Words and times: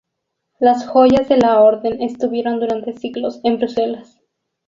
Las 0.59 0.87
joyas 0.87 1.29
de 1.29 1.37
la 1.37 1.59
orden 1.61 2.01
estuvieron 2.01 2.59
durante 2.59 2.97
siglos 2.97 3.39
en 3.43 3.59
Bruselas. 3.59 4.19